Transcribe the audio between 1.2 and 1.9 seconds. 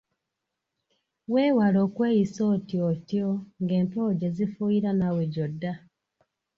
Weewale